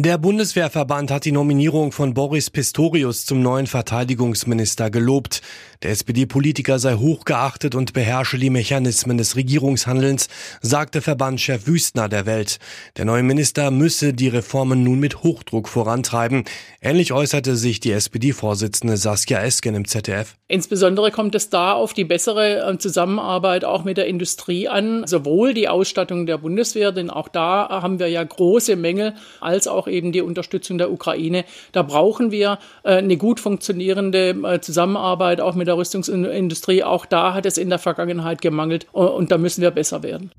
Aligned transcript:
Der 0.00 0.16
Bundeswehrverband 0.16 1.10
hat 1.10 1.24
die 1.24 1.32
Nominierung 1.32 1.90
von 1.90 2.14
Boris 2.14 2.50
Pistorius 2.50 3.26
zum 3.26 3.42
neuen 3.42 3.66
Verteidigungsminister 3.66 4.90
gelobt. 4.90 5.42
Der 5.82 5.90
SPD-Politiker 5.90 6.78
sei 6.78 6.94
hochgeachtet 6.94 7.74
und 7.74 7.94
beherrsche 7.94 8.38
die 8.38 8.50
Mechanismen 8.50 9.18
des 9.18 9.34
Regierungshandelns, 9.34 10.28
sagte 10.60 11.00
Verbandschef 11.00 11.66
Wüstner 11.66 12.08
der 12.08 12.26
Welt. 12.26 12.58
Der 12.96 13.06
neue 13.06 13.24
Minister 13.24 13.72
müsse 13.72 14.12
die 14.14 14.28
Reformen 14.28 14.84
nun 14.84 15.00
mit 15.00 15.24
Hochdruck 15.24 15.68
vorantreiben. 15.68 16.44
Ähnlich 16.80 17.12
äußerte 17.12 17.56
sich 17.56 17.80
die 17.80 17.90
SPD-Vorsitzende 17.90 18.96
Saskia 18.96 19.40
Esken 19.40 19.74
im 19.74 19.88
ZDF. 19.88 20.36
Insbesondere 20.46 21.10
kommt 21.10 21.34
es 21.34 21.50
da 21.50 21.72
auf 21.72 21.92
die 21.92 22.04
bessere 22.04 22.72
äh, 22.72 22.78
Zusammenarbeit 22.78 23.64
auch 23.64 23.84
mit 23.84 23.98
der 23.98 24.06
Industrie 24.06 24.66
an, 24.66 25.06
sowohl 25.06 25.54
die 25.54 25.68
Ausstattung 25.68 26.24
der 26.24 26.38
Bundeswehr, 26.38 26.90
denn 26.90 27.10
auch 27.10 27.28
da 27.28 27.68
haben 27.68 27.98
wir 27.98 28.08
ja 28.08 28.24
große 28.24 28.76
Mängel, 28.76 29.14
als 29.40 29.66
auch 29.88 29.90
eben 29.90 30.12
die 30.12 30.20
Unterstützung 30.20 30.78
der 30.78 30.92
Ukraine. 30.92 31.44
Da 31.72 31.82
brauchen 31.82 32.30
wir 32.30 32.58
äh, 32.84 32.96
eine 32.96 33.16
gut 33.16 33.40
funktionierende 33.40 34.30
äh, 34.44 34.60
Zusammenarbeit 34.60 35.40
auch 35.40 35.54
mit 35.54 35.66
der 35.66 35.76
Rüstungsindustrie. 35.76 36.84
Auch 36.84 37.06
da 37.06 37.34
hat 37.34 37.46
es 37.46 37.58
in 37.58 37.70
der 37.70 37.78
Vergangenheit 37.78 38.40
gemangelt 38.40 38.86
und 38.92 39.30
da 39.30 39.38
müssen 39.38 39.62
wir 39.62 39.70
besser 39.70 40.02
werden. 40.02 40.30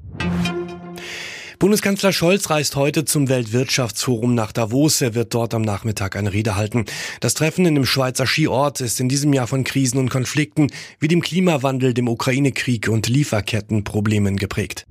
Bundeskanzler 1.60 2.14
Scholz 2.14 2.50
reist 2.50 2.78
heute 2.78 3.04
zum 3.04 3.28
Weltwirtschaftsforum 3.28 4.34
nach 4.34 4.54
Davos. 4.54 5.02
Er 5.02 5.14
wird 5.14 5.34
dort 5.34 5.54
am 5.54 5.62
Nachmittag 5.62 6.16
eine 6.16 6.32
Rede 6.32 6.56
halten. 6.56 6.86
Das 7.20 7.34
Treffen 7.34 7.66
in 7.66 7.76
dem 7.76 7.86
Schweizer 7.86 8.26
Skiort 8.26 8.80
ist 8.80 9.02
in 9.02 9.10
diesem 9.10 9.34
Jahr 9.34 9.46
von 9.46 9.66
Krisen 9.66 10.00
und 10.00 10.10
Konflikten 10.10 10.72
wie 11.02 11.10
dem 11.10 11.20
Klimawandel, 11.20 11.94
dem 11.94 12.08
Ukraine-Krieg 12.08 12.88
und 12.88 13.10
Lieferkettenproblemen 13.10 14.38
geprägt. 14.38 14.86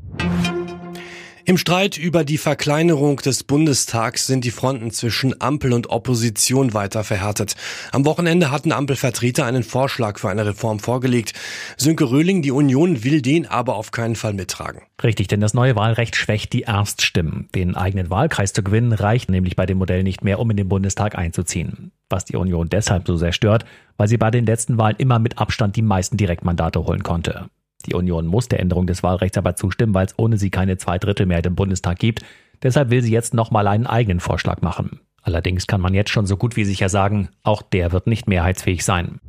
Im 1.49 1.57
Streit 1.57 1.97
über 1.97 2.25
die 2.25 2.37
Verkleinerung 2.37 3.17
des 3.17 3.43
Bundestags 3.43 4.27
sind 4.27 4.45
die 4.45 4.51
Fronten 4.51 4.91
zwischen 4.91 5.41
Ampel 5.41 5.73
und 5.73 5.89
Opposition 5.89 6.75
weiter 6.75 7.05
verhärtet. 7.05 7.57
Am 7.91 8.05
Wochenende 8.05 8.51
hatten 8.51 8.71
Ampelvertreter 8.71 9.47
einen 9.47 9.63
Vorschlag 9.63 10.19
für 10.19 10.29
eine 10.29 10.45
Reform 10.45 10.79
vorgelegt. 10.79 11.33
Sönke 11.79 12.11
Röhling, 12.11 12.43
die 12.43 12.51
Union 12.51 13.03
will 13.03 13.23
den 13.23 13.47
aber 13.47 13.77
auf 13.77 13.93
keinen 13.93 14.15
Fall 14.15 14.35
mittragen. 14.35 14.83
Richtig, 15.03 15.29
denn 15.29 15.41
das 15.41 15.55
neue 15.55 15.75
Wahlrecht 15.75 16.17
schwächt 16.17 16.53
die 16.53 16.65
Erststimmen. 16.65 17.49
Den 17.55 17.77
eigenen 17.77 18.11
Wahlkreis 18.11 18.53
zu 18.53 18.63
gewinnen 18.63 18.93
reicht 18.93 19.31
nämlich 19.31 19.57
bei 19.57 19.65
dem 19.65 19.79
Modell 19.79 20.03
nicht 20.03 20.23
mehr, 20.23 20.41
um 20.41 20.51
in 20.51 20.59
den 20.59 20.69
Bundestag 20.69 21.17
einzuziehen. 21.17 21.93
Was 22.11 22.27
die 22.27 22.37
Union 22.37 22.69
deshalb 22.69 23.07
so 23.07 23.17
sehr 23.17 23.33
stört, 23.33 23.65
weil 23.97 24.09
sie 24.09 24.19
bei 24.19 24.31
den 24.31 24.45
letzten 24.45 24.77
Wahlen 24.77 24.97
immer 24.99 25.19
mit 25.19 25.39
Abstand 25.39 25.77
die 25.77 25.83
meisten 25.83 26.19
Direktmandate 26.19 26.85
holen 26.85 27.03
konnte. 27.03 27.49
Die 27.89 27.95
Union 27.95 28.27
muss 28.27 28.49
der 28.49 28.61
Änderung 28.61 28.87
des 28.87 29.03
Wahlrechts 29.03 29.39
aber 29.39 29.57
zustimmen, 29.57 29.95
weil 29.95 30.07
es 30.07 30.15
ohne 30.19 30.37
sie 30.37 30.51
keine 30.51 30.77
Zweidrittelmehrheit 30.77 31.47
im 31.47 31.55
Bundestag 31.55 31.99
gibt. 31.99 32.23
Deshalb 32.63 32.91
will 32.91 33.03
sie 33.03 33.13
jetzt 33.13 33.35
nochmal 33.35 33.67
einen 33.67 33.87
eigenen 33.87 34.21
Vorschlag 34.21 34.61
machen. 34.61 35.01
Allerdings 35.23 35.67
kann 35.67 35.81
man 35.81 35.95
jetzt 35.95 36.11
schon 36.11 36.27
so 36.27 36.37
gut 36.37 36.57
wie 36.57 36.65
sicher 36.65 36.89
sagen, 36.89 37.29
auch 37.43 37.63
der 37.63 37.93
wird 37.93 38.07
nicht 38.07 38.29
mehrheitsfähig 38.29 38.85
sein. 38.85 39.21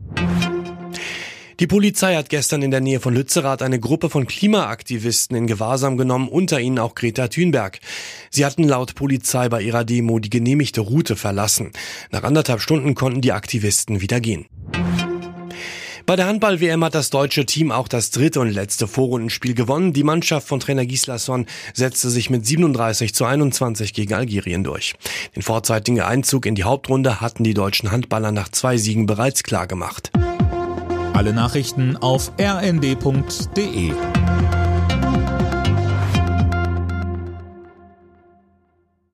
Die 1.59 1.67
Polizei 1.67 2.15
hat 2.15 2.29
gestern 2.29 2.61
in 2.61 2.71
der 2.71 2.79
Nähe 2.79 3.01
von 3.01 3.13
Lützerath 3.13 3.61
eine 3.61 3.81
Gruppe 3.81 4.09
von 4.09 4.27
Klimaaktivisten 4.27 5.35
in 5.35 5.45
Gewahrsam 5.45 5.97
genommen, 5.97 6.29
unter 6.29 6.61
ihnen 6.61 6.79
auch 6.79 6.95
Greta 6.95 7.27
Thunberg. 7.27 7.79
Sie 8.29 8.45
hatten 8.45 8.63
laut 8.63 8.95
Polizei 8.95 9.49
bei 9.49 9.61
ihrer 9.61 9.83
Demo 9.83 10.19
die 10.19 10.29
genehmigte 10.29 10.79
Route 10.79 11.17
verlassen. 11.17 11.71
Nach 12.11 12.23
anderthalb 12.23 12.61
Stunden 12.61 12.95
konnten 12.95 13.19
die 13.19 13.33
Aktivisten 13.33 13.99
wieder 13.99 14.21
gehen. 14.21 14.45
Bei 16.09 16.15
der 16.15 16.25
Handball-WM 16.25 16.83
hat 16.83 16.95
das 16.95 17.11
deutsche 17.11 17.45
Team 17.45 17.71
auch 17.71 17.87
das 17.87 18.09
dritte 18.09 18.39
und 18.39 18.49
letzte 18.49 18.87
Vorrundenspiel 18.87 19.53
gewonnen. 19.53 19.93
Die 19.93 20.03
Mannschaft 20.03 20.47
von 20.47 20.59
Trainer 20.59 20.87
Gislason 20.87 21.45
setzte 21.75 22.09
sich 22.09 22.31
mit 22.31 22.47
37 22.47 23.13
zu 23.13 23.25
21 23.25 23.93
gegen 23.93 24.15
Algerien 24.15 24.63
durch. 24.63 24.95
Den 25.35 25.43
vorzeitigen 25.43 26.01
Einzug 26.01 26.47
in 26.47 26.55
die 26.55 26.63
Hauptrunde 26.63 27.21
hatten 27.21 27.43
die 27.43 27.53
deutschen 27.53 27.91
Handballer 27.91 28.31
nach 28.31 28.49
zwei 28.49 28.77
Siegen 28.77 29.05
bereits 29.05 29.43
klar 29.43 29.67
gemacht. 29.67 30.11
Alle 31.13 31.31
Nachrichten 31.31 31.95
auf 31.95 32.31
rnd.de 32.41 33.91